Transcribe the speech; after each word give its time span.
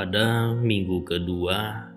Pada 0.00 0.56
minggu 0.56 1.04
kedua, 1.04 1.92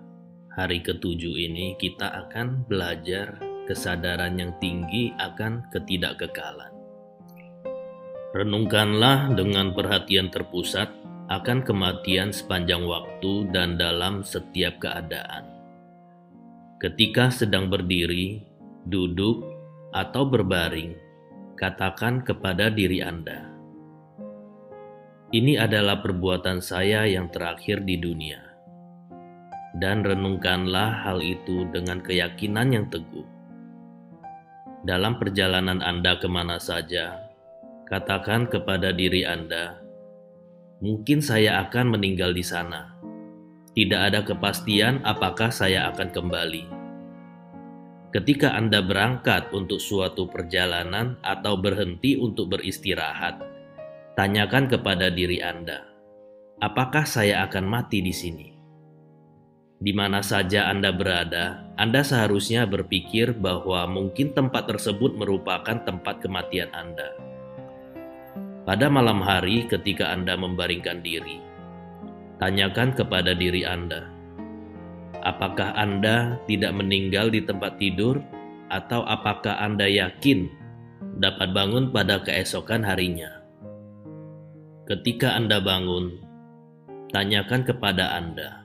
hari 0.52 0.84
ketujuh 0.84 1.40
ini 1.40 1.72
kita 1.80 2.04
akan 2.04 2.68
belajar 2.68 3.40
kesadaran 3.64 4.36
yang 4.36 4.52
tinggi 4.60 5.08
akan 5.16 5.64
ketidakkekalan. 5.72 6.68
Renungkanlah 8.36 9.32
dengan 9.32 9.72
perhatian 9.72 10.28
terpusat 10.28 10.92
akan 11.32 11.64
kematian 11.64 12.28
sepanjang 12.28 12.84
waktu 12.84 13.48
dan 13.56 13.80
dalam 13.80 14.20
setiap 14.20 14.84
keadaan. 14.84 15.48
Ketika 16.84 17.32
sedang 17.32 17.72
berdiri, 17.72 18.44
duduk, 18.84 19.48
atau 19.96 20.28
berbaring, 20.28 20.92
katakan 21.56 22.20
kepada 22.20 22.68
diri 22.68 23.00
Anda, 23.00 23.53
ini 25.34 25.58
adalah 25.58 25.98
perbuatan 25.98 26.62
saya 26.62 27.10
yang 27.10 27.26
terakhir 27.26 27.82
di 27.82 27.98
dunia. 27.98 28.38
Dan 29.74 30.06
renungkanlah 30.06 31.02
hal 31.02 31.18
itu 31.18 31.66
dengan 31.74 31.98
keyakinan 31.98 32.70
yang 32.70 32.86
teguh. 32.86 33.26
Dalam 34.86 35.18
perjalanan 35.18 35.82
Anda 35.82 36.22
ke 36.22 36.30
mana 36.30 36.62
saja, 36.62 37.18
katakan 37.90 38.46
kepada 38.46 38.94
diri 38.94 39.26
Anda, 39.26 39.82
mungkin 40.78 41.18
saya 41.18 41.66
akan 41.66 41.98
meninggal 41.98 42.30
di 42.30 42.46
sana. 42.46 42.94
Tidak 43.74 43.98
ada 43.98 44.22
kepastian 44.22 45.02
apakah 45.02 45.50
saya 45.50 45.90
akan 45.90 46.14
kembali. 46.14 46.64
Ketika 48.14 48.54
Anda 48.54 48.86
berangkat 48.86 49.50
untuk 49.50 49.82
suatu 49.82 50.30
perjalanan 50.30 51.18
atau 51.26 51.58
berhenti 51.58 52.14
untuk 52.14 52.54
beristirahat, 52.54 53.53
Tanyakan 54.14 54.70
kepada 54.70 55.10
diri 55.10 55.42
Anda, 55.42 55.90
apakah 56.62 57.02
saya 57.02 57.42
akan 57.50 57.66
mati 57.66 57.98
di 57.98 58.14
sini? 58.14 58.54
Di 59.82 59.90
mana 59.90 60.22
saja 60.22 60.70
Anda 60.70 60.94
berada, 60.94 61.66
Anda 61.74 62.06
seharusnya 62.06 62.62
berpikir 62.62 63.34
bahwa 63.34 63.90
mungkin 63.90 64.30
tempat 64.30 64.70
tersebut 64.70 65.18
merupakan 65.18 65.82
tempat 65.82 66.22
kematian 66.22 66.70
Anda. 66.70 67.10
Pada 68.62 68.86
malam 68.86 69.18
hari, 69.18 69.66
ketika 69.66 70.14
Anda 70.14 70.38
membaringkan 70.38 71.02
diri, 71.02 71.42
tanyakan 72.38 72.94
kepada 72.94 73.34
diri 73.34 73.66
Anda, 73.66 74.14
apakah 75.26 75.74
Anda 75.74 76.38
tidak 76.46 76.70
meninggal 76.70 77.34
di 77.34 77.42
tempat 77.42 77.82
tidur, 77.82 78.22
atau 78.70 79.02
apakah 79.10 79.58
Anda 79.58 79.90
yakin 79.90 80.46
dapat 81.18 81.50
bangun 81.50 81.90
pada 81.90 82.22
keesokan 82.22 82.86
harinya? 82.86 83.43
Ketika 84.84 85.32
Anda 85.32 85.64
bangun, 85.64 86.20
tanyakan 87.08 87.64
kepada 87.64 88.20
Anda, 88.20 88.60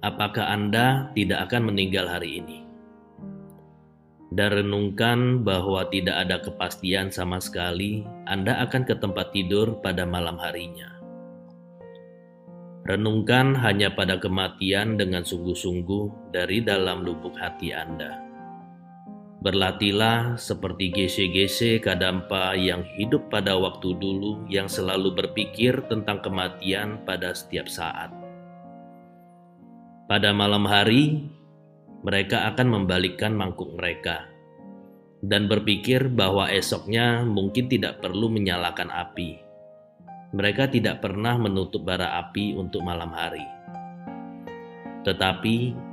apakah 0.00 0.48
Anda 0.48 1.12
tidak 1.12 1.44
akan 1.44 1.68
meninggal 1.68 2.08
hari 2.08 2.40
ini? 2.40 2.64
Dan 4.32 4.64
renungkan 4.64 5.44
bahwa 5.44 5.84
tidak 5.92 6.24
ada 6.24 6.40
kepastian 6.40 7.12
sama 7.12 7.36
sekali 7.36 8.00
Anda 8.24 8.64
akan 8.64 8.88
ke 8.88 8.96
tempat 8.96 9.36
tidur 9.36 9.76
pada 9.84 10.08
malam 10.08 10.40
harinya. 10.40 10.88
Renungkan 12.88 13.52
hanya 13.60 13.92
pada 13.92 14.16
kematian 14.16 14.96
dengan 14.96 15.20
sungguh-sungguh 15.20 16.32
dari 16.32 16.64
dalam 16.64 17.04
lubuk 17.04 17.36
hati 17.36 17.76
Anda. 17.76 18.27
Berlatihlah 19.38 20.34
seperti 20.34 20.90
gese-gese 20.90 21.78
kadampa 21.78 22.58
yang 22.58 22.82
hidup 22.98 23.30
pada 23.30 23.54
waktu 23.54 23.94
dulu 23.94 24.42
yang 24.50 24.66
selalu 24.66 25.14
berpikir 25.14 25.78
tentang 25.86 26.18
kematian 26.18 27.06
pada 27.06 27.30
setiap 27.30 27.70
saat. 27.70 28.10
Pada 30.10 30.34
malam 30.34 30.66
hari, 30.66 31.30
mereka 32.02 32.50
akan 32.50 32.82
membalikkan 32.82 33.30
mangkuk 33.30 33.70
mereka 33.78 34.26
dan 35.22 35.46
berpikir 35.46 36.10
bahwa 36.10 36.50
esoknya 36.50 37.22
mungkin 37.22 37.70
tidak 37.70 38.02
perlu 38.02 38.26
menyalakan 38.30 38.90
api. 38.90 39.38
Mereka 40.34 40.74
tidak 40.74 40.98
pernah 40.98 41.38
menutup 41.38 41.86
bara 41.86 42.18
api 42.26 42.58
untuk 42.58 42.82
malam 42.82 43.14
hari. 43.14 43.46
Tetapi 45.06 45.87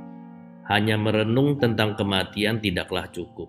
hanya 0.66 0.98
merenung 0.98 1.62
tentang 1.62 1.94
kematian 1.94 2.58
tidaklah 2.58 3.06
cukup. 3.14 3.46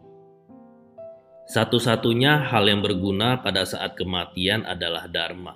Satu-satunya 1.48 2.44
hal 2.52 2.68
yang 2.68 2.84
berguna 2.84 3.40
pada 3.40 3.64
saat 3.64 3.96
kematian 3.96 4.68
adalah 4.68 5.08
dharma. 5.08 5.56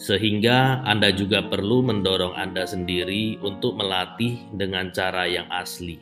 Sehingga 0.00 0.82
Anda 0.88 1.12
juga 1.12 1.44
perlu 1.46 1.84
mendorong 1.84 2.34
Anda 2.34 2.64
sendiri 2.64 3.38
untuk 3.44 3.76
melatih 3.76 4.40
dengan 4.56 4.88
cara 4.90 5.28
yang 5.28 5.46
asli, 5.52 6.00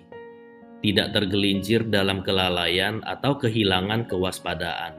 tidak 0.81 1.13
tergelincir 1.13 1.85
dalam 1.91 2.23
kelalaian 2.23 3.03
atau 3.03 3.37
kehilangan 3.37 4.07
kewaspadaan. 4.07 4.95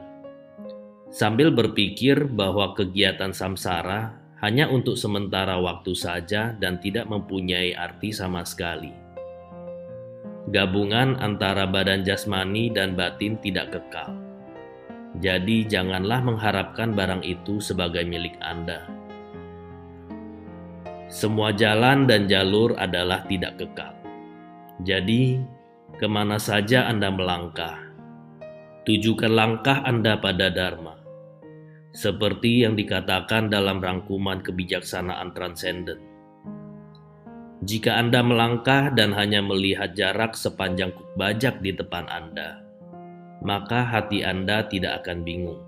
Sambil 1.08 1.50
berpikir 1.50 2.28
bahwa 2.30 2.76
kegiatan 2.76 3.32
samsara 3.32 4.21
hanya 4.42 4.66
untuk 4.66 4.98
sementara 4.98 5.54
waktu 5.62 5.94
saja 5.94 6.50
dan 6.58 6.82
tidak 6.82 7.06
mempunyai 7.06 7.78
arti 7.78 8.10
sama 8.10 8.42
sekali. 8.42 8.90
Gabungan 10.50 11.14
antara 11.22 11.70
badan 11.70 12.02
jasmani 12.02 12.74
dan 12.74 12.98
batin 12.98 13.38
tidak 13.38 13.70
kekal. 13.78 14.10
Jadi, 15.22 15.62
janganlah 15.70 16.18
mengharapkan 16.26 16.90
barang 16.90 17.22
itu 17.22 17.62
sebagai 17.62 18.02
milik 18.02 18.34
Anda. 18.42 18.82
Semua 21.06 21.54
jalan 21.54 22.10
dan 22.10 22.26
jalur 22.26 22.74
adalah 22.74 23.22
tidak 23.30 23.62
kekal. 23.62 23.94
Jadi, 24.82 25.38
ke 25.94 26.06
mana 26.10 26.42
saja 26.42 26.90
Anda 26.90 27.14
melangkah, 27.14 27.78
tujukan 28.82 29.30
langkah 29.30 29.86
Anda 29.86 30.18
pada 30.18 30.50
Dharma 30.50 31.01
seperti 31.92 32.64
yang 32.64 32.72
dikatakan 32.72 33.52
dalam 33.52 33.80
rangkuman 33.80 34.40
kebijaksanaan 34.40 35.36
transenden. 35.36 36.00
Jika 37.62 37.94
Anda 37.94 38.26
melangkah 38.26 38.90
dan 38.90 39.14
hanya 39.14 39.38
melihat 39.38 39.94
jarak 39.94 40.34
sepanjang 40.34 40.90
kuk 40.98 41.06
bajak 41.14 41.62
di 41.62 41.70
depan 41.70 42.10
Anda, 42.10 42.58
maka 43.44 43.86
hati 43.86 44.26
Anda 44.26 44.66
tidak 44.66 45.04
akan 45.06 45.22
bingung. 45.22 45.62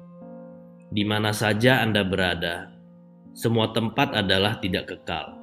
Di 0.91 1.07
mana 1.07 1.31
saja 1.31 1.87
Anda 1.87 2.03
berada, 2.03 2.75
semua 3.31 3.71
tempat 3.71 4.11
adalah 4.11 4.59
tidak 4.59 4.91
kekal. 4.91 5.39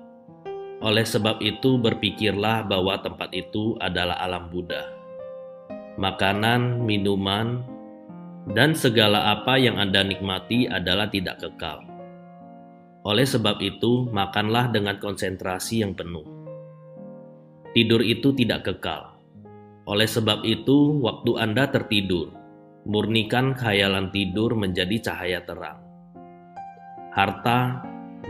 Oleh 0.82 1.06
sebab 1.06 1.40
itu, 1.40 1.78
berpikirlah 1.78 2.66
bahwa 2.66 3.00
tempat 3.00 3.32
itu 3.32 3.78
adalah 3.80 4.18
alam 4.20 4.50
Buddha. 4.50 4.92
Makanan, 6.02 6.84
minuman, 6.84 7.62
dan 8.50 8.74
segala 8.74 9.38
apa 9.38 9.62
yang 9.62 9.78
Anda 9.78 10.02
nikmati 10.02 10.66
adalah 10.66 11.06
tidak 11.14 11.46
kekal. 11.46 11.86
Oleh 13.06 13.26
sebab 13.26 13.62
itu, 13.62 14.10
makanlah 14.10 14.70
dengan 14.74 14.98
konsentrasi 14.98 15.86
yang 15.86 15.94
penuh. 15.94 16.26
Tidur 17.74 18.02
itu 18.02 18.34
tidak 18.34 18.66
kekal. 18.66 19.18
Oleh 19.90 20.06
sebab 20.06 20.46
itu, 20.46 21.02
waktu 21.02 21.32
Anda 21.38 21.70
tertidur, 21.70 22.34
murnikan 22.86 23.58
khayalan 23.58 24.14
tidur 24.14 24.54
menjadi 24.54 25.12
cahaya 25.12 25.42
terang. 25.46 25.82
Harta, 27.14 27.82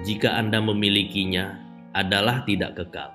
jika 0.08 0.40
Anda 0.40 0.64
memilikinya, 0.64 1.60
adalah 1.92 2.48
tidak 2.48 2.80
kekal. 2.80 3.12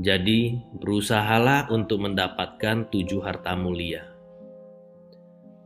Jadi, 0.00 0.60
berusahalah 0.76 1.68
untuk 1.68 2.04
mendapatkan 2.04 2.88
tujuh 2.88 3.20
harta 3.20 3.52
mulia 3.56 4.15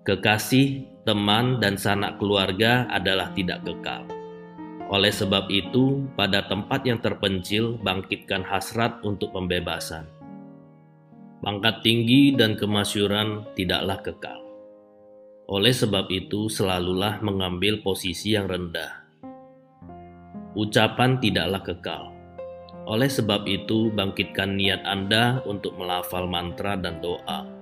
Kekasih, 0.00 0.88
teman, 1.04 1.60
dan 1.60 1.76
sanak 1.76 2.16
keluarga 2.16 2.88
adalah 2.88 3.36
tidak 3.36 3.60
kekal. 3.68 4.08
Oleh 4.88 5.12
sebab 5.12 5.52
itu, 5.52 6.08
pada 6.16 6.48
tempat 6.48 6.88
yang 6.88 7.04
terpencil, 7.04 7.76
bangkitkan 7.84 8.40
hasrat 8.40 8.96
untuk 9.04 9.36
pembebasan. 9.36 10.08
Pangkat 11.44 11.84
tinggi 11.84 12.32
dan 12.32 12.56
kemasyuran 12.56 13.44
tidaklah 13.52 14.00
kekal. 14.00 14.40
Oleh 15.52 15.76
sebab 15.76 16.08
itu, 16.08 16.48
selalulah 16.48 17.20
mengambil 17.20 17.84
posisi 17.84 18.32
yang 18.32 18.48
rendah. 18.48 19.04
Ucapan 20.56 21.20
tidaklah 21.20 21.60
kekal. 21.60 22.04
Oleh 22.88 23.12
sebab 23.12 23.44
itu, 23.44 23.92
bangkitkan 23.92 24.56
niat 24.56 24.80
Anda 24.88 25.44
untuk 25.44 25.76
melafal 25.76 26.24
mantra 26.24 26.80
dan 26.80 27.04
doa 27.04 27.59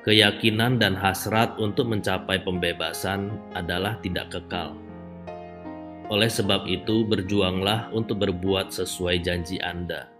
keyakinan 0.00 0.80
dan 0.80 0.96
hasrat 0.96 1.56
untuk 1.60 1.88
mencapai 1.92 2.40
pembebasan 2.40 3.32
adalah 3.52 4.00
tidak 4.00 4.32
kekal. 4.32 4.76
Oleh 6.10 6.26
sebab 6.26 6.66
itu, 6.66 7.06
berjuanglah 7.06 7.92
untuk 7.94 8.18
berbuat 8.24 8.74
sesuai 8.74 9.22
janji 9.22 9.62
Anda. 9.62 10.10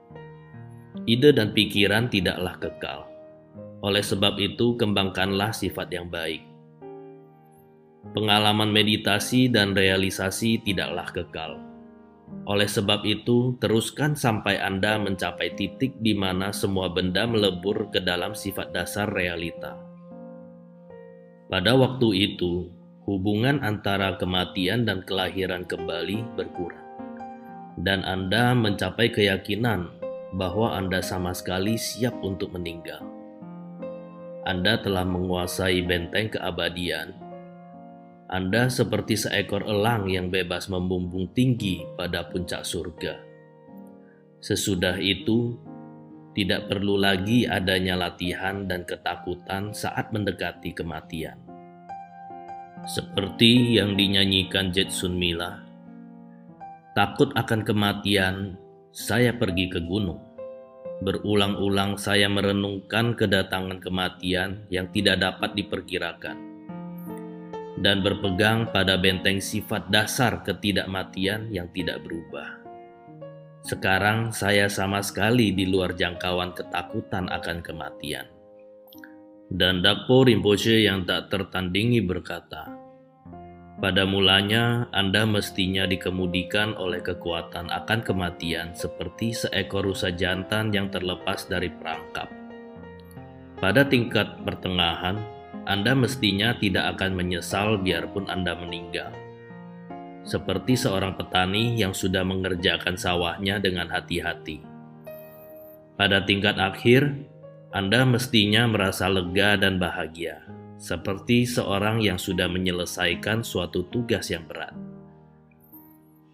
Ide 1.09 1.35
dan 1.35 1.50
pikiran 1.50 2.06
tidaklah 2.06 2.55
kekal. 2.62 3.00
Oleh 3.82 4.05
sebab 4.05 4.38
itu, 4.38 4.79
kembangkanlah 4.79 5.50
sifat 5.50 5.88
yang 5.91 6.06
baik. 6.06 6.47
Pengalaman 8.15 8.71
meditasi 8.71 9.50
dan 9.50 9.75
realisasi 9.75 10.62
tidaklah 10.62 11.09
kekal. 11.11 11.69
Oleh 12.50 12.67
sebab 12.67 13.06
itu, 13.06 13.55
teruskan 13.62 14.19
sampai 14.19 14.59
Anda 14.59 14.99
mencapai 14.99 15.55
titik 15.55 15.94
di 16.03 16.17
mana 16.17 16.50
semua 16.50 16.91
benda 16.91 17.23
melebur 17.29 17.93
ke 17.94 18.03
dalam 18.03 18.35
sifat 18.35 18.75
dasar 18.75 19.06
realita. 19.06 19.79
Pada 21.47 21.79
waktu 21.79 22.32
itu, 22.32 22.71
hubungan 23.06 23.62
antara 23.62 24.19
kematian 24.19 24.82
dan 24.82 25.06
kelahiran 25.06 25.62
kembali 25.67 26.27
berkurang, 26.35 26.87
dan 27.79 28.03
Anda 28.03 28.56
mencapai 28.56 29.15
keyakinan 29.15 29.91
bahwa 30.35 30.79
Anda 30.79 31.03
sama 31.03 31.35
sekali 31.35 31.75
siap 31.75 32.19
untuk 32.23 32.55
meninggal. 32.55 33.03
Anda 34.49 34.81
telah 34.81 35.05
menguasai 35.05 35.85
benteng 35.85 36.32
keabadian 36.32 37.12
anda 38.31 38.71
seperti 38.71 39.19
seekor 39.19 39.67
elang 39.67 40.06
yang 40.06 40.31
bebas 40.31 40.71
membumbung 40.71 41.35
tinggi 41.35 41.82
pada 41.99 42.31
puncak 42.31 42.62
surga. 42.62 43.19
Sesudah 44.38 45.03
itu, 45.03 45.59
tidak 46.31 46.71
perlu 46.71 46.94
lagi 46.94 47.50
adanya 47.50 47.99
latihan 47.99 48.71
dan 48.71 48.87
ketakutan 48.87 49.75
saat 49.75 50.15
mendekati 50.15 50.71
kematian. 50.71 51.43
Seperti 52.87 53.82
yang 53.82 53.99
dinyanyikan 53.99 54.71
Jetsun 54.71 55.19
Mila, 55.19 55.67
takut 56.94 57.35
akan 57.35 57.67
kematian, 57.67 58.55
saya 58.94 59.35
pergi 59.35 59.75
ke 59.75 59.82
gunung. 59.82 60.23
Berulang-ulang 61.03 61.99
saya 61.99 62.31
merenungkan 62.31 63.19
kedatangan 63.19 63.82
kematian 63.82 64.71
yang 64.71 64.87
tidak 64.94 65.19
dapat 65.19 65.59
diperkirakan 65.59 66.50
dan 67.81 68.05
berpegang 68.05 68.69
pada 68.69 69.00
benteng 69.00 69.41
sifat 69.41 69.88
dasar 69.88 70.44
ketidakmatian 70.44 71.49
yang 71.49 71.67
tidak 71.73 72.05
berubah. 72.05 72.61
Sekarang 73.65 74.32
saya 74.32 74.69
sama 74.69 75.05
sekali 75.05 75.53
di 75.53 75.69
luar 75.69 75.97
jangkauan 75.97 76.53
ketakutan 76.56 77.29
akan 77.29 77.61
kematian. 77.61 78.29
Dan 79.50 79.82
Dakpo 79.82 80.23
Rinpoche 80.23 80.87
yang 80.87 81.05
tak 81.05 81.32
tertandingi 81.32 82.00
berkata, 82.05 82.71
pada 83.81 84.05
mulanya 84.05 84.93
Anda 84.93 85.25
mestinya 85.25 85.88
dikemudikan 85.88 86.77
oleh 86.77 87.00
kekuatan 87.00 87.73
akan 87.73 88.00
kematian 88.05 88.77
seperti 88.77 89.32
seekor 89.32 89.88
rusa 89.88 90.12
jantan 90.12 90.69
yang 90.69 90.93
terlepas 90.93 91.49
dari 91.49 91.73
perangkap. 91.73 92.29
Pada 93.56 93.88
tingkat 93.88 94.44
pertengahan, 94.44 95.40
anda 95.70 95.94
mestinya 95.94 96.50
tidak 96.58 96.99
akan 96.99 97.14
menyesal 97.14 97.78
biarpun 97.78 98.26
Anda 98.26 98.58
meninggal. 98.58 99.14
Seperti 100.26 100.75
seorang 100.75 101.14
petani 101.14 101.78
yang 101.78 101.94
sudah 101.94 102.26
mengerjakan 102.26 102.99
sawahnya 102.99 103.62
dengan 103.62 103.87
hati-hati. 103.87 104.67
Pada 105.94 106.26
tingkat 106.26 106.58
akhir, 106.58 107.14
Anda 107.70 108.02
mestinya 108.02 108.67
merasa 108.67 109.06
lega 109.06 109.55
dan 109.55 109.78
bahagia, 109.78 110.43
seperti 110.75 111.46
seorang 111.46 112.02
yang 112.02 112.19
sudah 112.19 112.50
menyelesaikan 112.50 113.46
suatu 113.46 113.87
tugas 113.94 114.26
yang 114.26 114.43
berat. 114.50 114.75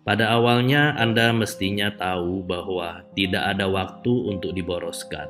Pada 0.00 0.32
awalnya, 0.32 0.96
Anda 0.96 1.36
mestinya 1.36 1.92
tahu 1.92 2.40
bahwa 2.40 3.04
tidak 3.12 3.52
ada 3.52 3.68
waktu 3.68 4.32
untuk 4.32 4.56
diboroskan 4.56 5.28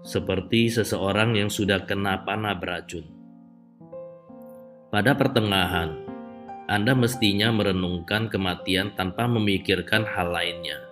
seperti 0.00 0.72
seseorang 0.72 1.36
yang 1.36 1.52
sudah 1.52 1.84
kena 1.84 2.24
panah 2.24 2.56
beracun. 2.56 3.04
Pada 4.90 5.14
pertengahan, 5.14 5.94
Anda 6.66 6.96
mestinya 6.96 7.52
merenungkan 7.54 8.32
kematian 8.32 8.96
tanpa 8.98 9.28
memikirkan 9.30 10.02
hal 10.08 10.34
lainnya, 10.34 10.82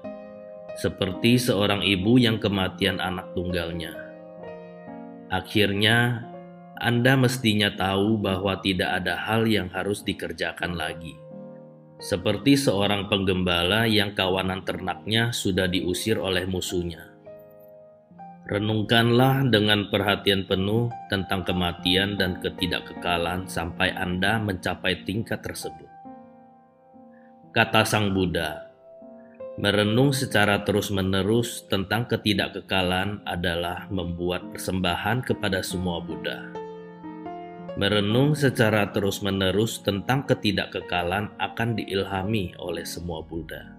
seperti 0.79 1.41
seorang 1.41 1.83
ibu 1.83 2.21
yang 2.21 2.39
kematian 2.39 3.03
anak 3.03 3.35
tunggalnya. 3.35 3.97
Akhirnya, 5.33 6.29
Anda 6.79 7.19
mestinya 7.19 7.75
tahu 7.75 8.21
bahwa 8.23 8.61
tidak 8.63 9.03
ada 9.03 9.19
hal 9.19 9.51
yang 9.51 9.67
harus 9.73 10.07
dikerjakan 10.07 10.79
lagi 10.79 11.19
seperti 11.99 12.55
seorang 12.55 13.11
penggembala 13.11 13.91
yang 13.91 14.15
kawanan 14.15 14.63
ternaknya 14.63 15.35
sudah 15.35 15.67
diusir 15.67 16.15
oleh 16.15 16.47
musuhnya. 16.47 17.18
Renungkanlah 18.49 19.45
dengan 19.53 19.93
perhatian 19.93 20.49
penuh 20.49 20.89
tentang 21.13 21.45
kematian 21.45 22.17
dan 22.17 22.41
ketidakkekalan 22.41 23.45
sampai 23.45 23.93
Anda 23.93 24.41
mencapai 24.41 25.05
tingkat 25.05 25.45
tersebut. 25.45 25.85
Kata 27.53 27.85
Sang 27.85 28.17
Buddha, 28.17 28.73
merenung 29.61 30.17
secara 30.17 30.65
terus-menerus 30.65 31.69
tentang 31.69 32.09
ketidakkekalan 32.09 33.21
adalah 33.29 33.85
membuat 33.93 34.49
persembahan 34.49 35.29
kepada 35.29 35.61
semua 35.61 36.01
Buddha. 36.01 36.49
Merenung 37.77 38.33
secara 38.33 38.89
terus-menerus 38.89 39.85
tentang 39.85 40.25
ketidakkekalan 40.25 41.37
akan 41.37 41.77
diilhami 41.77 42.57
oleh 42.57 42.89
semua 42.89 43.21
Buddha 43.21 43.78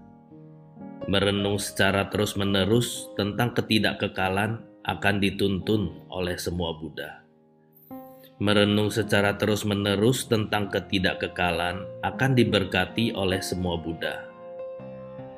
merenung 1.08 1.56
secara 1.56 2.12
terus-menerus 2.12 3.08
tentang 3.16 3.56
ketidakkekalan 3.56 4.60
akan 4.84 5.16
dituntun 5.22 6.04
oleh 6.12 6.36
semua 6.36 6.76
Buddha. 6.76 7.24
Merenung 8.40 8.88
secara 8.88 9.36
terus-menerus 9.36 10.28
tentang 10.28 10.68
ketidakkekalan 10.72 11.84
akan 12.04 12.30
diberkati 12.32 13.12
oleh 13.12 13.40
semua 13.40 13.76
Buddha. 13.76 14.28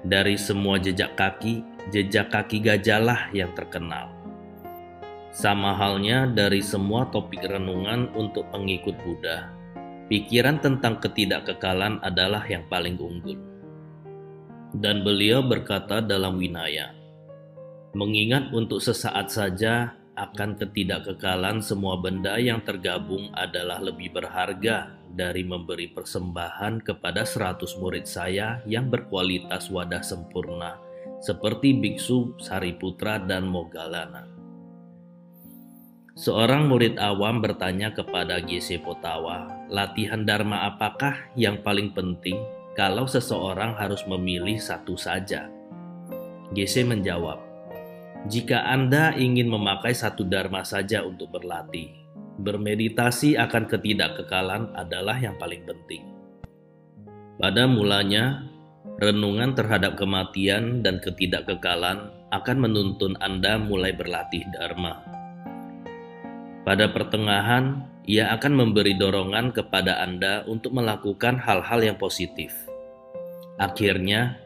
Dari 0.02 0.34
semua 0.34 0.82
jejak 0.82 1.14
kaki, 1.14 1.62
jejak 1.94 2.30
kaki 2.30 2.62
gajahlah 2.62 3.30
yang 3.30 3.50
terkenal. 3.54 4.10
Sama 5.30 5.74
halnya 5.74 6.26
dari 6.30 6.62
semua 6.62 7.06
topik 7.10 7.42
renungan 7.42 8.10
untuk 8.18 8.46
pengikut 8.50 8.98
Buddha, 9.02 9.50
pikiran 10.10 10.58
tentang 10.62 10.98
ketidakkekalan 10.98 12.02
adalah 12.02 12.46
yang 12.46 12.66
paling 12.66 12.98
unggul. 12.98 13.51
Dan 14.72 15.04
beliau 15.04 15.44
berkata 15.44 16.00
dalam 16.00 16.40
Winaya, 16.40 16.96
mengingat 17.92 18.48
untuk 18.56 18.80
sesaat 18.80 19.28
saja 19.28 19.92
akan 20.16 20.56
ketidakkekalan 20.60 21.60
semua 21.60 22.00
benda 22.00 22.36
yang 22.40 22.60
tergabung 22.64 23.32
adalah 23.36 23.80
lebih 23.80 24.12
berharga 24.12 24.92
dari 25.12 25.44
memberi 25.44 25.92
persembahan 25.92 26.84
kepada 26.84 27.24
seratus 27.24 27.76
murid 27.76 28.08
saya 28.08 28.64
yang 28.64 28.88
berkualitas 28.88 29.68
wadah 29.68 30.00
sempurna 30.00 30.76
seperti 31.20 31.76
Biksu, 31.76 32.34
Sariputra, 32.40 33.20
dan 33.22 33.46
Mogalana. 33.46 34.26
Seorang 36.12 36.68
murid 36.68 37.00
awam 37.00 37.40
bertanya 37.40 37.94
kepada 37.96 38.36
GC 38.36 38.84
Potawa, 38.84 39.48
latihan 39.72 40.28
Dharma 40.28 40.68
apakah 40.68 41.32
yang 41.40 41.64
paling 41.64 41.96
penting 41.96 42.36
kalau 42.72 43.04
seseorang 43.04 43.76
harus 43.76 44.00
memilih 44.08 44.56
satu 44.56 44.96
saja? 44.96 45.52
GC 46.52 46.88
menjawab, 46.88 47.40
jika 48.28 48.64
Anda 48.64 49.12
ingin 49.12 49.50
memakai 49.50 49.92
satu 49.92 50.24
dharma 50.24 50.64
saja 50.64 51.04
untuk 51.04 51.32
berlatih, 51.36 51.92
bermeditasi 52.40 53.36
akan 53.36 53.68
ketidakkekalan 53.68 54.72
adalah 54.72 55.16
yang 55.20 55.36
paling 55.36 55.64
penting. 55.68 56.06
Pada 57.36 57.68
mulanya, 57.68 58.46
renungan 59.02 59.52
terhadap 59.52 59.98
kematian 59.98 60.80
dan 60.80 61.02
ketidakkekalan 61.02 62.08
akan 62.32 62.56
menuntun 62.56 63.18
Anda 63.20 63.60
mulai 63.60 63.92
berlatih 63.92 64.48
dharma. 64.54 65.02
Pada 66.62 66.88
pertengahan, 66.94 67.91
ia 68.06 68.34
akan 68.34 68.52
memberi 68.58 68.98
dorongan 68.98 69.54
kepada 69.54 70.02
Anda 70.02 70.42
untuk 70.50 70.74
melakukan 70.74 71.38
hal-hal 71.38 71.80
yang 71.86 71.98
positif. 71.98 72.50
Akhirnya, 73.62 74.42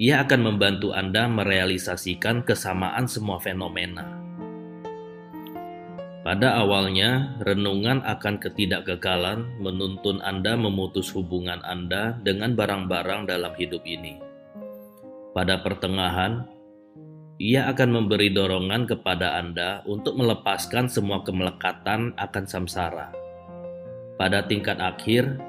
ia 0.00 0.24
akan 0.24 0.40
membantu 0.40 0.96
Anda 0.96 1.28
merealisasikan 1.28 2.48
kesamaan 2.48 3.04
semua 3.04 3.36
fenomena. 3.38 4.24
Pada 6.24 6.56
awalnya, 6.56 7.36
renungan 7.44 8.00
akan 8.00 8.40
ketidakkekalan 8.40 9.60
menuntun 9.60 10.24
Anda 10.24 10.56
memutus 10.56 11.12
hubungan 11.12 11.60
Anda 11.60 12.16
dengan 12.24 12.56
barang-barang 12.56 13.28
dalam 13.28 13.52
hidup 13.60 13.84
ini. 13.84 14.16
Pada 15.36 15.60
pertengahan, 15.60 16.48
ia 17.42 17.66
akan 17.66 17.90
memberi 17.90 18.30
dorongan 18.30 18.86
kepada 18.86 19.34
Anda 19.42 19.82
untuk 19.90 20.14
melepaskan 20.14 20.86
semua 20.86 21.26
kemelekatan 21.26 22.14
akan 22.14 22.44
samsara. 22.46 23.10
Pada 24.14 24.46
tingkat 24.46 24.78
akhir, 24.78 25.42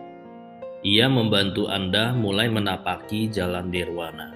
ia 0.82 1.06
membantu 1.06 1.70
Anda 1.70 2.10
mulai 2.18 2.50
menapaki 2.50 3.30
jalan 3.30 3.70
nirwana. 3.70 4.34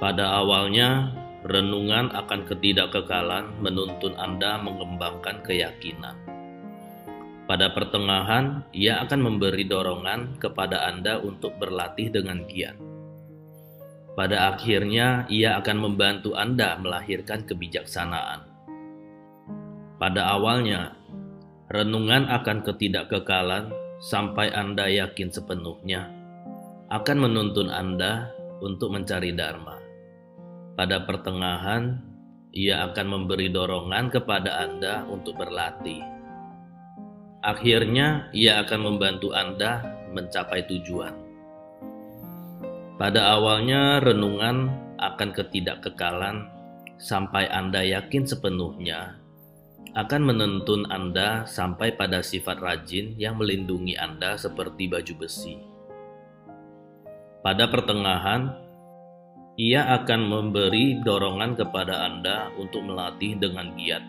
Pada 0.00 0.32
awalnya, 0.40 1.12
renungan 1.44 2.08
akan 2.16 2.48
ketidakkekalan 2.48 3.60
menuntun 3.60 4.16
Anda 4.16 4.56
mengembangkan 4.64 5.44
keyakinan. 5.44 6.16
Pada 7.44 7.68
pertengahan, 7.76 8.64
ia 8.72 9.04
akan 9.04 9.20
memberi 9.28 9.68
dorongan 9.68 10.40
kepada 10.40 10.88
Anda 10.88 11.20
untuk 11.20 11.60
berlatih 11.60 12.08
dengan 12.08 12.48
giat 12.48 12.89
pada 14.14 14.54
akhirnya 14.54 15.28
ia 15.30 15.58
akan 15.60 15.76
membantu 15.78 16.34
Anda 16.34 16.78
melahirkan 16.78 17.46
kebijaksanaan. 17.46 18.46
Pada 20.00 20.32
awalnya, 20.32 20.96
renungan 21.68 22.26
akan 22.30 22.64
ketidakkekalan 22.64 23.70
sampai 24.00 24.48
Anda 24.50 24.88
yakin 24.88 25.28
sepenuhnya 25.28 26.20
akan 26.90 27.16
menuntun 27.22 27.70
Anda 27.70 28.34
untuk 28.58 28.90
mencari 28.90 29.30
Dharma. 29.30 29.78
Pada 30.74 31.06
pertengahan, 31.06 32.02
ia 32.50 32.82
akan 32.90 33.06
memberi 33.06 33.46
dorongan 33.46 34.10
kepada 34.10 34.66
Anda 34.66 35.06
untuk 35.06 35.38
berlatih. 35.38 36.02
Akhirnya, 37.46 38.26
ia 38.34 38.58
akan 38.66 38.80
membantu 38.90 39.30
Anda 39.30 39.86
mencapai 40.10 40.66
tujuan. 40.66 41.14
Pada 43.00 43.32
awalnya, 43.32 43.96
renungan 44.04 44.68
akan 45.00 45.32
ketidakkekalan 45.32 46.44
sampai 47.00 47.48
Anda 47.48 47.80
yakin 47.80 48.28
sepenuhnya 48.28 49.16
akan 49.96 50.22
menuntun 50.22 50.86
Anda 50.86 51.48
sampai 51.50 51.98
pada 51.98 52.22
sifat 52.22 52.62
rajin 52.62 53.18
yang 53.18 53.40
melindungi 53.40 53.98
Anda 53.98 54.38
seperti 54.38 54.86
baju 54.86 55.14
besi. 55.18 55.58
Pada 57.42 57.66
pertengahan, 57.66 58.54
ia 59.58 59.82
akan 59.98 60.20
memberi 60.20 61.00
dorongan 61.02 61.58
kepada 61.58 62.06
Anda 62.06 62.54
untuk 62.54 62.86
melatih 62.86 63.40
dengan 63.40 63.74
giat. 63.74 64.04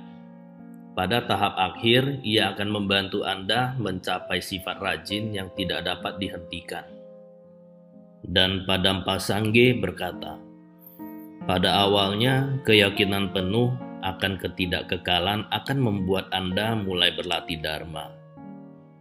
Pada 0.94 1.24
tahap 1.24 1.56
akhir, 1.56 2.22
ia 2.28 2.52
akan 2.54 2.70
membantu 2.70 3.24
Anda 3.24 3.74
mencapai 3.80 4.44
sifat 4.44 4.84
rajin 4.84 5.32
yang 5.32 5.48
tidak 5.56 5.88
dapat 5.88 6.20
dihentikan. 6.20 7.00
Dan 8.22 8.70
Padam 8.70 9.01
Pasangge 9.01 9.74
berkata, 9.78 10.38
pada 11.42 11.90
awalnya, 11.90 12.62
keyakinan 12.70 13.34
penuh 13.34 13.74
akan 14.06 14.38
ketidakkekalan 14.38 15.50
akan 15.50 15.78
membuat 15.82 16.30
Anda 16.30 16.78
mulai 16.78 17.18
berlatih 17.18 17.58
Dharma. 17.66 18.13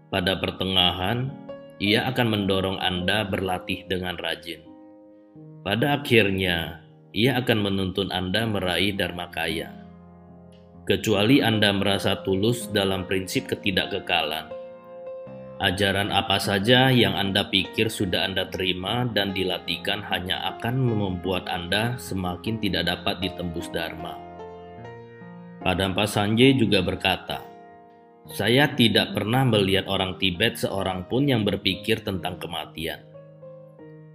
Pada 0.08 0.40
pertengahan, 0.40 1.28
ia 1.76 2.08
akan 2.08 2.26
mendorong 2.32 2.80
Anda 2.80 3.28
berlatih 3.28 3.84
dengan 3.88 4.16
rajin. 4.16 4.64
Pada 5.60 6.00
akhirnya, 6.00 6.80
ia 7.12 7.36
akan 7.40 7.58
menuntun 7.60 8.08
Anda 8.08 8.48
meraih 8.48 8.96
Dharma 8.96 9.28
Kaya. 9.28 9.72
Kecuali 10.88 11.44
Anda 11.44 11.76
merasa 11.76 12.24
tulus 12.24 12.72
dalam 12.72 13.04
prinsip 13.04 13.52
ketidakkekalan. 13.52 14.59
Ajaran 15.60 16.08
apa 16.08 16.40
saja 16.40 16.88
yang 16.88 17.12
Anda 17.12 17.44
pikir 17.52 17.92
sudah 17.92 18.24
Anda 18.24 18.48
terima 18.48 19.04
dan 19.04 19.36
dilatihkan 19.36 20.00
hanya 20.08 20.40
akan 20.56 20.72
membuat 20.80 21.52
Anda 21.52 22.00
semakin 22.00 22.64
tidak 22.64 22.88
dapat 22.88 23.20
ditembus 23.20 23.68
Dharma. 23.68 24.16
Padampa 25.60 26.08
Sanjay 26.08 26.56
juga 26.56 26.80
berkata, 26.80 27.44
saya 28.24 28.72
tidak 28.72 29.12
pernah 29.12 29.44
melihat 29.44 29.84
orang 29.84 30.16
Tibet 30.16 30.56
seorang 30.56 31.04
pun 31.12 31.28
yang 31.28 31.44
berpikir 31.44 32.00
tentang 32.00 32.40
kematian. 32.40 33.04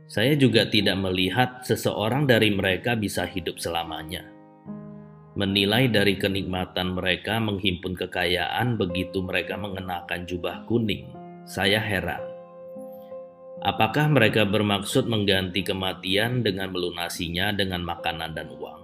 Saya 0.10 0.34
juga 0.34 0.66
tidak 0.66 0.98
melihat 0.98 1.62
seseorang 1.62 2.26
dari 2.26 2.50
mereka 2.58 2.98
bisa 2.98 3.22
hidup 3.30 3.62
selamanya. 3.62 4.26
Menilai 5.38 5.94
dari 5.94 6.18
kenikmatan 6.18 6.98
mereka 6.98 7.38
menghimpun 7.38 7.94
kekayaan 7.94 8.82
begitu 8.82 9.22
mereka 9.22 9.62
mengenakan 9.62 10.26
jubah 10.26 10.66
kuning, 10.66 11.25
saya 11.46 11.78
heran. 11.78 12.26
Apakah 13.62 14.10
mereka 14.10 14.50
bermaksud 14.50 15.06
mengganti 15.06 15.62
kematian 15.62 16.42
dengan 16.42 16.74
melunasinya 16.74 17.54
dengan 17.54 17.86
makanan 17.86 18.34
dan 18.34 18.50
uang? 18.50 18.82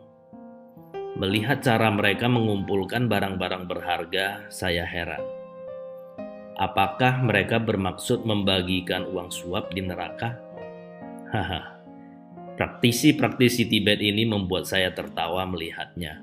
Melihat 1.18 1.66
cara 1.66 1.90
mereka 1.90 2.30
mengumpulkan 2.30 3.10
barang-barang 3.10 3.66
berharga, 3.66 4.46
saya 4.54 4.86
heran. 4.86 5.26
Apakah 6.62 7.26
mereka 7.26 7.58
bermaksud 7.58 8.30
membagikan 8.30 9.10
uang 9.10 9.34
suap 9.34 9.74
di 9.74 9.82
neraka? 9.82 10.38
Haha, 11.34 11.82
praktisi-praktisi 12.62 13.66
Tibet 13.66 13.98
ini 14.06 14.30
membuat 14.30 14.70
saya 14.70 14.94
tertawa 14.94 15.50
melihatnya. 15.50 16.22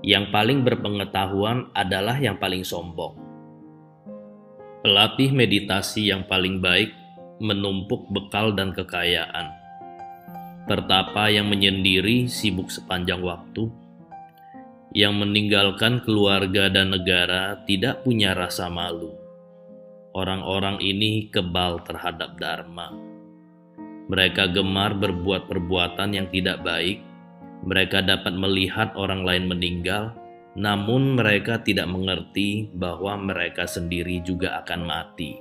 Yang 0.00 0.24
paling 0.32 0.64
berpengetahuan 0.64 1.68
adalah 1.76 2.16
yang 2.16 2.40
paling 2.40 2.64
sombong. 2.64 3.25
Pelatih 4.86 5.34
meditasi 5.34 6.14
yang 6.14 6.30
paling 6.30 6.62
baik 6.62 6.94
menumpuk 7.42 8.06
bekal 8.06 8.54
dan 8.54 8.70
kekayaan. 8.70 9.50
Pertapa 10.62 11.26
yang 11.26 11.50
menyendiri 11.50 12.30
sibuk 12.30 12.70
sepanjang 12.70 13.18
waktu, 13.18 13.66
yang 14.94 15.18
meninggalkan 15.18 16.06
keluarga 16.06 16.70
dan 16.70 16.94
negara 16.94 17.66
tidak 17.66 18.06
punya 18.06 18.30
rasa 18.30 18.70
malu. 18.70 19.10
Orang-orang 20.14 20.78
ini 20.78 21.34
kebal 21.34 21.82
terhadap 21.82 22.38
Dharma. 22.38 22.94
Mereka 24.06 24.54
gemar 24.54 24.94
berbuat 24.94 25.50
perbuatan 25.50 26.14
yang 26.14 26.30
tidak 26.30 26.62
baik. 26.62 27.02
Mereka 27.66 28.06
dapat 28.06 28.38
melihat 28.38 28.94
orang 28.94 29.26
lain 29.26 29.50
meninggal, 29.50 30.14
namun 30.56 31.20
mereka 31.20 31.60
tidak 31.60 31.84
mengerti 31.84 32.72
bahwa 32.72 33.20
mereka 33.20 33.68
sendiri 33.68 34.24
juga 34.24 34.56
akan 34.64 34.80
mati. 34.88 35.36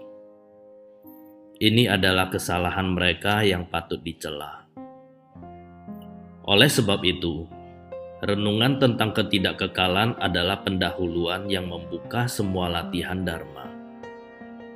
Ini 1.55 1.87
adalah 1.87 2.27
kesalahan 2.27 2.91
mereka 2.91 3.39
yang 3.47 3.71
patut 3.71 4.03
dicela. 4.03 4.67
Oleh 6.43 6.67
sebab 6.67 6.99
itu, 7.07 7.47
renungan 8.19 8.75
tentang 8.75 9.15
ketidakkekalan 9.15 10.19
adalah 10.19 10.59
pendahuluan 10.67 11.47
yang 11.47 11.71
membuka 11.71 12.27
semua 12.27 12.67
latihan 12.67 13.23
Dharma. 13.23 13.71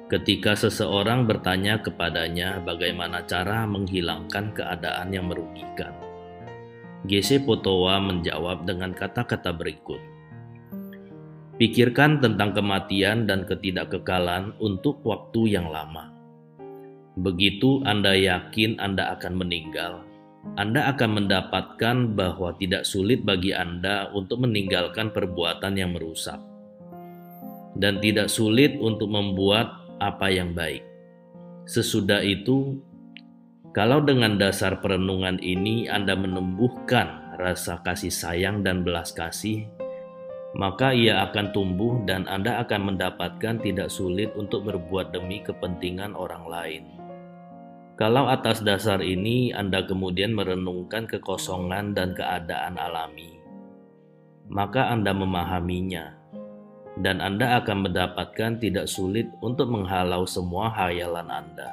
Ketika 0.08 0.56
seseorang 0.56 1.28
bertanya 1.28 1.84
kepadanya 1.84 2.64
bagaimana 2.64 3.28
cara 3.28 3.68
menghilangkan 3.68 4.56
keadaan 4.56 5.12
yang 5.12 5.28
merugikan, 5.28 5.94
Gese 7.04 7.44
Potowa 7.44 8.00
menjawab 8.00 8.64
dengan 8.64 8.96
kata-kata 8.96 9.52
berikut. 9.52 10.19
Pikirkan 11.60 12.24
tentang 12.24 12.56
kematian 12.56 13.28
dan 13.28 13.44
ketidakkekalan 13.44 14.56
untuk 14.64 15.04
waktu 15.04 15.60
yang 15.60 15.68
lama. 15.68 16.08
Begitu 17.20 17.84
Anda 17.84 18.16
yakin 18.16 18.80
Anda 18.80 19.12
akan 19.20 19.44
meninggal, 19.44 20.08
Anda 20.56 20.88
akan 20.96 21.20
mendapatkan 21.20 22.16
bahwa 22.16 22.56
tidak 22.56 22.88
sulit 22.88 23.28
bagi 23.28 23.52
Anda 23.52 24.08
untuk 24.16 24.48
meninggalkan 24.48 25.12
perbuatan 25.12 25.76
yang 25.76 26.00
merusak, 26.00 26.40
dan 27.76 28.00
tidak 28.00 28.32
sulit 28.32 28.80
untuk 28.80 29.12
membuat 29.12 29.84
apa 30.00 30.32
yang 30.32 30.56
baik. 30.56 30.88
Sesudah 31.68 32.24
itu, 32.24 32.80
kalau 33.76 34.00
dengan 34.00 34.40
dasar 34.40 34.80
perenungan 34.80 35.44
ini 35.44 35.92
Anda 35.92 36.16
menumbuhkan 36.16 37.36
rasa 37.36 37.84
kasih 37.84 38.16
sayang 38.16 38.64
dan 38.64 38.88
belas 38.88 39.12
kasih, 39.12 39.68
maka 40.58 40.96
ia 40.96 41.30
akan 41.30 41.54
tumbuh 41.54 42.02
dan 42.10 42.26
Anda 42.26 42.66
akan 42.66 42.94
mendapatkan 42.94 43.62
tidak 43.62 43.94
sulit 43.94 44.34
untuk 44.34 44.66
berbuat 44.66 45.14
demi 45.14 45.46
kepentingan 45.46 46.18
orang 46.18 46.46
lain. 46.50 46.86
Kalau 48.00 48.32
atas 48.32 48.64
dasar 48.64 49.04
ini 49.04 49.52
Anda 49.52 49.84
kemudian 49.84 50.32
merenungkan 50.34 51.06
kekosongan 51.06 51.94
dan 51.94 52.16
keadaan 52.16 52.80
alami, 52.80 53.38
maka 54.48 54.90
Anda 54.90 55.12
memahaminya 55.14 56.16
dan 57.04 57.22
Anda 57.22 57.62
akan 57.62 57.92
mendapatkan 57.92 58.58
tidak 58.58 58.88
sulit 58.88 59.28
untuk 59.44 59.70
menghalau 59.70 60.24
semua 60.24 60.72
hayalan 60.72 61.28
Anda. 61.28 61.70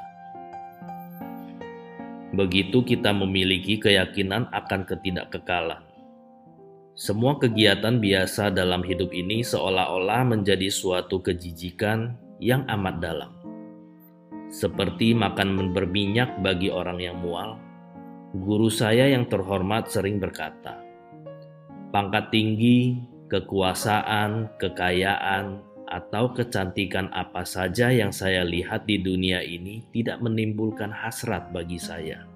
Begitu 2.35 2.85
kita 2.85 3.17
memiliki 3.17 3.81
keyakinan 3.81 4.53
akan 4.53 4.85
ketidakkekalan. 4.85 5.86
Semua 6.97 7.37
kegiatan 7.37 8.01
biasa 8.01 8.49
dalam 8.49 8.81
hidup 8.81 9.13
ini 9.13 9.45
seolah-olah 9.45 10.33
menjadi 10.33 10.73
suatu 10.73 11.21
kejijikan 11.21 12.17
yang 12.41 12.65
amat 12.73 13.05
dalam. 13.05 13.37
Seperti 14.49 15.13
makan 15.13 15.77
berminyak 15.77 16.41
bagi 16.41 16.73
orang 16.73 16.97
yang 16.97 17.21
mual, 17.21 17.61
guru 18.33 18.73
saya 18.73 19.13
yang 19.13 19.29
terhormat 19.29 19.93
sering 19.93 20.17
berkata, 20.17 20.81
"Pangkat 21.93 22.33
tinggi 22.33 22.97
kekuasaan, 23.29 24.57
kekayaan, 24.57 25.61
atau 25.87 26.33
kecantikan 26.33 27.13
apa 27.13 27.45
saja 27.45 27.93
yang 27.93 28.11
saya 28.11 28.41
lihat 28.41 28.89
di 28.89 29.05
dunia 29.05 29.45
ini 29.45 29.85
tidak 29.93 30.19
menimbulkan 30.25 30.91
hasrat 30.91 31.53
bagi 31.55 31.77
saya. 31.79 32.36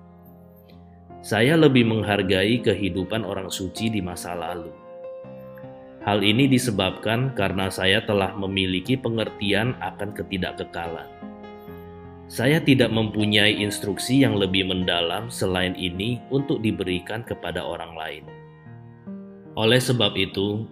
Saya 1.20 1.52
lebih 1.52 1.84
menghargai 1.84 2.64
kehidupan 2.64 3.28
orang 3.28 3.52
suci 3.52 3.92
di 3.92 4.00
masa 4.00 4.32
lalu. 4.32 4.72
Hal 6.00 6.24
ini 6.24 6.48
disebabkan 6.48 7.36
karena 7.36 7.68
saya 7.68 8.00
telah 8.08 8.32
memiliki 8.32 8.96
pengertian 8.96 9.76
akan 9.84 10.16
ketidakkekalan. 10.16 11.04
Saya 12.24 12.56
tidak 12.64 12.88
mempunyai 12.88 13.60
instruksi 13.60 14.24
yang 14.24 14.40
lebih 14.40 14.64
mendalam 14.64 15.28
selain 15.28 15.76
ini 15.76 16.24
untuk 16.32 16.64
diberikan 16.64 17.20
kepada 17.20 17.60
orang 17.60 17.92
lain. 17.92 18.24
Oleh 19.60 19.82
sebab 19.82 20.16
itu, 20.16 20.64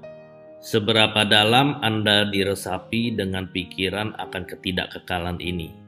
seberapa 0.64 1.28
dalam 1.28 1.76
Anda 1.84 2.24
diresapi 2.24 3.20
dengan 3.20 3.52
pikiran 3.52 4.16
akan 4.16 4.48
ketidakkekalan 4.48 5.44
ini? 5.44 5.87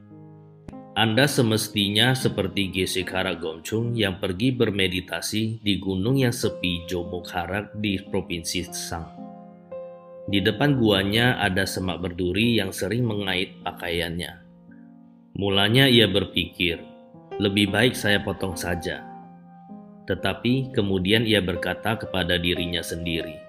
Anda 0.91 1.23
semestinya 1.23 2.11
seperti 2.11 2.67
Geshe 2.67 3.07
Gomchung 3.07 3.95
yang 3.95 4.19
pergi 4.19 4.51
bermeditasi 4.51 5.63
di 5.63 5.79
gunung 5.79 6.19
yang 6.19 6.35
sepi 6.35 6.83
Jomokharak 6.83 7.79
di 7.79 7.95
Provinsi 7.95 8.67
Tsang. 8.67 9.07
Di 10.27 10.43
depan 10.43 10.75
guanya 10.75 11.39
ada 11.39 11.63
semak 11.63 12.03
berduri 12.03 12.59
yang 12.59 12.75
sering 12.75 13.07
mengait 13.07 13.55
pakaiannya. 13.63 14.43
Mulanya 15.39 15.87
ia 15.87 16.11
berpikir, 16.11 16.83
lebih 17.39 17.71
baik 17.71 17.95
saya 17.95 18.19
potong 18.19 18.59
saja. 18.59 18.99
Tetapi 20.11 20.75
kemudian 20.75 21.23
ia 21.23 21.39
berkata 21.39 21.95
kepada 22.03 22.35
dirinya 22.35 22.83
sendiri, 22.83 23.39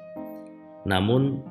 "Namun, 0.87 1.43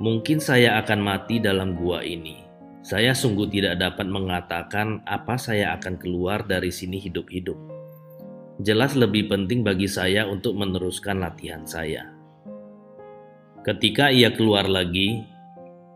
mungkin 0.00 0.40
saya 0.40 0.80
akan 0.80 1.04
mati 1.04 1.36
dalam 1.36 1.76
gua 1.76 2.00
ini. 2.00 2.47
Saya 2.88 3.12
sungguh 3.12 3.52
tidak 3.52 3.84
dapat 3.84 4.08
mengatakan 4.08 5.04
apa 5.04 5.36
saya 5.36 5.76
akan 5.76 6.00
keluar 6.00 6.48
dari 6.48 6.72
sini 6.72 6.96
hidup-hidup. 6.96 7.60
Jelas 8.64 8.96
lebih 8.96 9.28
penting 9.28 9.60
bagi 9.60 9.84
saya 9.84 10.24
untuk 10.24 10.56
meneruskan 10.56 11.20
latihan 11.20 11.68
saya." 11.68 12.08
Ketika 13.60 14.08
ia 14.08 14.32
keluar 14.32 14.64
lagi, 14.64 15.20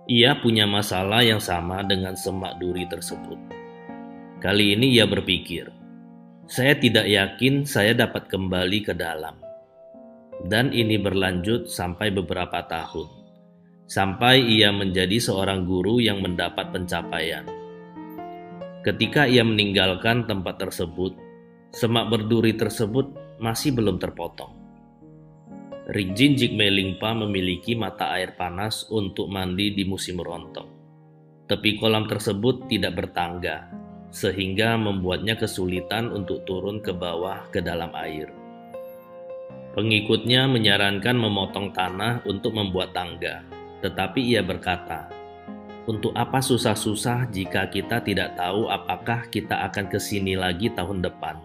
ia 0.04 0.36
punya 0.36 0.68
masalah 0.68 1.24
yang 1.24 1.40
sama 1.40 1.80
dengan 1.80 2.12
semak 2.12 2.60
duri 2.60 2.84
tersebut. 2.84 3.40
Kali 4.44 4.76
ini 4.76 4.92
ia 4.92 5.08
berpikir, 5.08 5.72
"Saya 6.44 6.76
tidak 6.76 7.08
yakin 7.08 7.64
saya 7.64 7.96
dapat 7.96 8.28
kembali 8.28 8.84
ke 8.84 8.92
dalam." 8.92 9.40
Dan 10.44 10.76
ini 10.76 11.00
berlanjut 11.00 11.72
sampai 11.72 12.12
beberapa 12.12 12.68
tahun, 12.68 13.21
sampai 13.92 14.40
ia 14.40 14.72
menjadi 14.72 15.20
seorang 15.20 15.68
guru 15.68 16.00
yang 16.00 16.24
mendapat 16.24 16.72
pencapaian. 16.72 17.44
Ketika 18.80 19.28
ia 19.28 19.44
meninggalkan 19.44 20.24
tempat 20.24 20.64
tersebut, 20.64 21.12
semak 21.76 22.08
berduri 22.08 22.56
tersebut 22.56 23.12
masih 23.36 23.76
belum 23.76 24.00
terpotong. 24.00 24.56
Rinjin 25.92 26.40
Jigme 26.40 26.72
Lingpa 26.72 27.12
memiliki 27.12 27.76
mata 27.76 28.16
air 28.16 28.32
panas 28.32 28.88
untuk 28.88 29.28
mandi 29.28 29.76
di 29.76 29.84
musim 29.84 30.16
rontok. 30.24 30.72
Tepi 31.52 31.76
kolam 31.76 32.08
tersebut 32.08 32.72
tidak 32.72 32.96
bertangga, 32.96 33.68
sehingga 34.08 34.72
membuatnya 34.80 35.36
kesulitan 35.36 36.08
untuk 36.08 36.48
turun 36.48 36.80
ke 36.80 36.96
bawah 36.96 37.44
ke 37.52 37.60
dalam 37.60 37.92
air. 37.92 38.32
Pengikutnya 39.76 40.48
menyarankan 40.48 41.16
memotong 41.18 41.76
tanah 41.76 42.24
untuk 42.24 42.56
membuat 42.56 42.96
tangga, 42.96 43.44
tetapi 43.82 44.22
ia 44.22 44.40
berkata, 44.40 45.10
"Untuk 45.84 46.14
apa 46.14 46.38
susah-susah 46.38 47.28
jika 47.34 47.66
kita 47.68 48.00
tidak 48.00 48.38
tahu 48.38 48.70
apakah 48.70 49.26
kita 49.28 49.66
akan 49.68 49.90
ke 49.90 49.98
sini 49.98 50.38
lagi 50.38 50.70
tahun 50.70 51.02
depan?" 51.02 51.36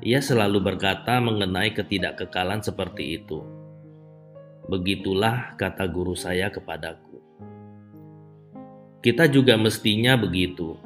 Ia 0.00 0.24
selalu 0.24 0.64
berkata 0.64 1.20
mengenai 1.20 1.76
ketidakkekalan 1.76 2.64
seperti 2.64 3.20
itu. 3.20 3.44
Begitulah 4.66 5.60
kata 5.60 5.84
guru 5.84 6.16
saya 6.16 6.48
kepadaku. 6.48 7.20
Kita 9.04 9.28
juga 9.28 9.60
mestinya 9.60 10.16
begitu 10.16 10.76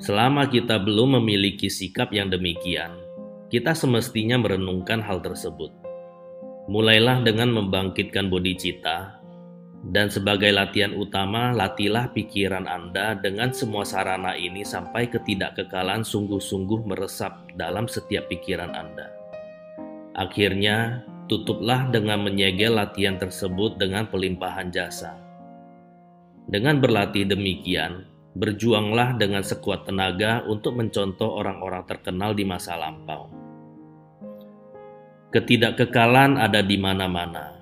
Selama 0.00 0.48
kita 0.48 0.80
belum 0.80 1.20
memiliki 1.20 1.68
sikap 1.68 2.08
yang 2.14 2.32
demikian, 2.32 2.88
kita 3.52 3.76
semestinya 3.76 4.40
merenungkan 4.40 5.02
hal 5.04 5.20
tersebut. 5.20 5.68
Mulailah 6.70 7.26
dengan 7.26 7.50
membangkitkan 7.50 8.30
bodhicitta, 8.30 9.18
dan 9.90 10.06
sebagai 10.06 10.54
latihan 10.54 10.94
utama, 10.94 11.50
latihlah 11.50 12.14
pikiran 12.14 12.70
Anda 12.70 13.18
dengan 13.18 13.50
semua 13.50 13.82
sarana 13.82 14.38
ini 14.38 14.62
sampai 14.62 15.10
ketidakkekalan 15.10 16.06
sungguh-sungguh 16.06 16.86
meresap 16.86 17.50
dalam 17.58 17.90
setiap 17.90 18.30
pikiran 18.30 18.70
Anda. 18.70 19.10
Akhirnya, 20.14 21.02
tutuplah 21.26 21.90
dengan 21.90 22.22
menyegel 22.22 22.78
latihan 22.78 23.18
tersebut 23.18 23.74
dengan 23.74 24.06
pelimpahan 24.06 24.70
jasa. 24.70 25.18
Dengan 26.46 26.78
berlatih 26.78 27.26
demikian, 27.26 28.06
Berjuanglah 28.30 29.18
dengan 29.18 29.42
sekuat 29.42 29.90
tenaga 29.90 30.46
untuk 30.46 30.78
mencontoh 30.78 31.34
orang-orang 31.34 31.82
terkenal 31.82 32.30
di 32.30 32.46
masa 32.46 32.78
lampau. 32.78 33.39
Ketidakkekalan 35.30 36.42
ada 36.42 36.58
di 36.58 36.74
mana-mana, 36.74 37.54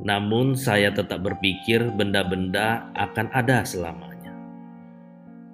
namun 0.00 0.56
saya 0.56 0.88
tetap 0.88 1.20
berpikir 1.20 1.92
benda-benda 1.92 2.88
akan 2.96 3.28
ada 3.28 3.60
selamanya. 3.60 4.32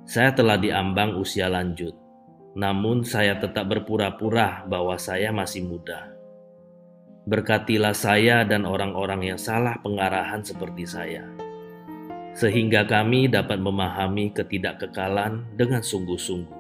Saya 0.07 0.31
telah 0.31 0.55
diambang 0.55 1.19
usia 1.19 1.51
lanjut, 1.51 1.91
namun 2.55 3.03
saya 3.03 3.35
tetap 3.35 3.67
berpura-pura 3.67 4.63
bahwa 4.71 4.95
saya 4.95 5.35
masih 5.35 5.67
muda. 5.67 6.15
Berkatilah 7.27 7.99
saya 7.99 8.47
dan 8.47 8.63
orang-orang 8.63 9.35
yang 9.35 9.41
salah 9.43 9.75
pengarahan 9.83 10.47
seperti 10.47 10.87
saya 10.87 11.27
sehingga 12.31 12.87
kami 12.87 13.27
dapat 13.27 13.59
memahami 13.59 14.31
ketidakkekalan 14.31 15.51
dengan 15.59 15.83
sungguh-sungguh. 15.83 16.60